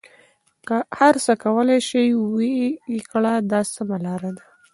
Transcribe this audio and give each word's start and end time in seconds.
هر 0.99 1.13
څه 1.25 1.33
کولای 1.43 1.79
شې 1.87 2.03
ویې 2.33 2.99
کړه 3.11 3.33
دا 3.51 3.61
سمه 3.73 3.97
لاره 4.05 4.29
ده. 4.37 4.45